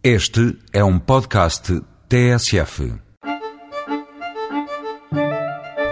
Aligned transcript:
Este 0.00 0.56
é 0.72 0.84
um 0.84 0.96
podcast 0.96 1.82
TSF. 2.08 2.94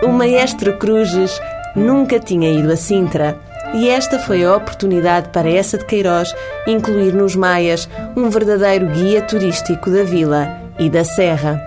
O 0.00 0.08
maestro 0.10 0.78
Cruzes 0.78 1.40
nunca 1.74 2.20
tinha 2.20 2.52
ido 2.52 2.70
a 2.70 2.76
Sintra 2.76 3.36
e 3.74 3.88
esta 3.88 4.20
foi 4.20 4.44
a 4.44 4.54
oportunidade 4.54 5.30
para 5.30 5.50
essa 5.50 5.76
de 5.76 5.84
Queiroz 5.86 6.32
incluir 6.68 7.12
nos 7.14 7.34
Maias 7.34 7.88
um 8.16 8.30
verdadeiro 8.30 8.86
guia 8.90 9.22
turístico 9.22 9.90
da 9.90 10.04
vila 10.04 10.56
e 10.78 10.88
da 10.88 11.02
serra. 11.02 11.60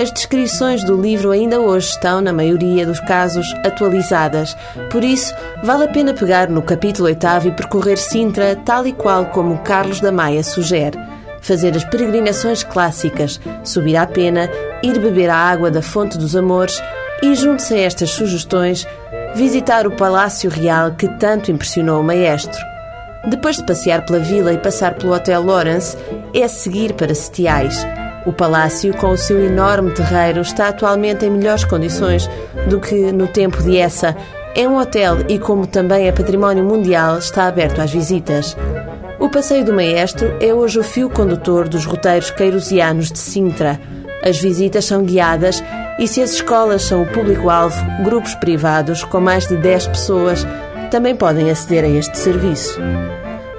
As 0.00 0.12
descrições 0.12 0.84
do 0.84 0.96
livro 0.96 1.32
ainda 1.32 1.60
hoje 1.60 1.88
estão, 1.88 2.20
na 2.20 2.32
maioria 2.32 2.86
dos 2.86 3.00
casos, 3.00 3.52
atualizadas. 3.64 4.56
Por 4.92 5.02
isso, 5.02 5.34
vale 5.64 5.84
a 5.84 5.88
pena 5.88 6.14
pegar 6.14 6.48
no 6.48 6.62
capítulo 6.62 7.08
8 7.08 7.26
e 7.48 7.50
percorrer 7.50 7.98
Sintra 7.98 8.54
tal 8.54 8.86
e 8.86 8.92
qual 8.92 9.26
como 9.26 9.58
Carlos 9.58 10.00
da 10.00 10.12
Maia 10.12 10.44
sugere. 10.44 10.96
Fazer 11.40 11.74
as 11.76 11.84
peregrinações 11.84 12.62
clássicas, 12.62 13.40
subir 13.64 13.96
à 13.96 14.06
pena, 14.06 14.50
ir 14.82 14.98
beber 14.98 15.30
a 15.30 15.36
água 15.36 15.70
da 15.70 15.82
Fonte 15.82 16.18
dos 16.18 16.36
Amores 16.36 16.82
e, 17.22 17.34
junto-se 17.34 17.74
a 17.74 17.80
estas 17.80 18.10
sugestões, 18.10 18.86
visitar 19.34 19.86
o 19.86 19.96
Palácio 19.96 20.50
Real 20.50 20.92
que 20.92 21.08
tanto 21.18 21.50
impressionou 21.50 22.00
o 22.00 22.04
maestro. 22.04 22.58
Depois 23.28 23.56
de 23.56 23.64
passear 23.64 24.04
pela 24.04 24.18
vila 24.18 24.52
e 24.52 24.58
passar 24.58 24.94
pelo 24.94 25.14
Hotel 25.14 25.42
Lawrence, 25.42 25.96
é 26.34 26.46
seguir 26.48 26.94
para 26.94 27.14
Setiais 27.14 27.84
o 28.26 28.32
palácio, 28.32 28.94
com 28.94 29.10
o 29.10 29.16
seu 29.16 29.42
enorme 29.44 29.92
terreiro, 29.92 30.42
está 30.42 30.68
atualmente 30.68 31.24
em 31.24 31.30
melhores 31.30 31.64
condições 31.64 32.28
do 32.68 32.78
que 32.78 33.12
no 33.12 33.26
tempo 33.26 33.62
de 33.62 33.78
essa. 33.78 34.14
É 34.54 34.68
um 34.68 34.78
hotel 34.78 35.18
e, 35.28 35.38
como 35.38 35.66
também 35.66 36.06
é 36.06 36.12
património 36.12 36.64
mundial, 36.64 37.18
está 37.18 37.46
aberto 37.46 37.80
às 37.80 37.90
visitas. 37.90 38.56
O 39.20 39.28
Passeio 39.28 39.62
do 39.62 39.74
Maestro 39.74 40.34
é 40.40 40.54
hoje 40.54 40.78
o 40.78 40.82
fio 40.82 41.10
condutor 41.10 41.68
dos 41.68 41.84
roteiros 41.84 42.30
queirosianos 42.30 43.12
de 43.12 43.18
Sintra. 43.18 43.78
As 44.24 44.38
visitas 44.38 44.86
são 44.86 45.04
guiadas 45.04 45.62
e, 45.98 46.08
se 46.08 46.22
as 46.22 46.32
escolas 46.32 46.80
são 46.80 47.02
o 47.02 47.06
público-alvo, 47.06 47.76
grupos 48.02 48.34
privados 48.36 49.04
com 49.04 49.20
mais 49.20 49.46
de 49.46 49.58
10 49.58 49.88
pessoas 49.88 50.46
também 50.90 51.14
podem 51.14 51.50
aceder 51.50 51.84
a 51.84 51.88
este 51.88 52.16
serviço. 52.16 52.80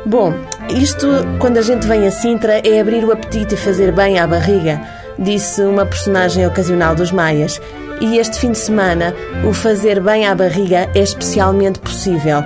Bom, 0.04 0.34
isto, 0.76 1.08
quando 1.40 1.58
a 1.58 1.62
gente 1.62 1.86
vem 1.86 2.08
a 2.08 2.12
Sintra, 2.12 2.68
é 2.68 2.82
abrir 2.82 3.06
o 3.06 3.12
apetite 3.12 3.54
e 3.54 3.58
fazer 3.58 3.92
bem 3.92 4.18
à 4.18 4.26
barriga, 4.26 4.82
disse 5.18 5.62
uma 5.62 5.86
personagem 5.86 6.46
ocasional 6.46 6.96
dos 6.96 7.12
Maias. 7.12 7.62
E 8.02 8.18
este 8.18 8.40
fim 8.40 8.52
de 8.52 8.58
semana, 8.58 9.14
o 9.48 9.54
fazer 9.54 10.02
bem 10.02 10.26
à 10.26 10.34
barriga 10.34 10.90
é 10.96 11.00
especialmente 11.02 11.80
possível. 11.80 12.44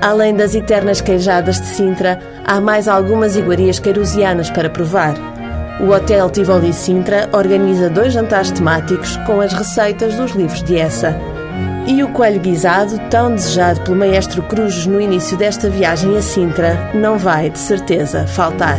Além 0.00 0.34
das 0.34 0.54
eternas 0.54 1.00
queijadas 1.00 1.60
de 1.60 1.66
Sintra, 1.66 2.20
há 2.46 2.60
mais 2.60 2.86
algumas 2.86 3.36
iguarias 3.36 3.78
queirusianas 3.78 4.48
para 4.48 4.70
provar. 4.70 5.14
O 5.80 5.90
Hotel 5.90 6.30
Tivoli 6.30 6.72
Sintra 6.72 7.28
organiza 7.32 7.90
dois 7.90 8.12
jantares 8.12 8.50
temáticos 8.50 9.16
com 9.18 9.40
as 9.40 9.52
receitas 9.52 10.14
dos 10.14 10.32
livros 10.32 10.62
de 10.62 10.78
Essa. 10.78 11.16
E 11.86 12.02
o 12.02 12.08
coelho 12.08 12.40
guisado, 12.40 12.98
tão 13.10 13.34
desejado 13.34 13.80
pelo 13.80 13.96
maestro 13.96 14.42
Cruzes 14.42 14.86
no 14.86 15.00
início 15.00 15.36
desta 15.36 15.68
viagem 15.68 16.16
a 16.16 16.22
Sintra, 16.22 16.90
não 16.94 17.18
vai, 17.18 17.50
de 17.50 17.58
certeza, 17.58 18.26
faltar. 18.26 18.78